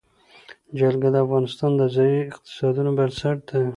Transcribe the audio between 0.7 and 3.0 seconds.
جلګه د افغانستان د ځایي اقتصادونو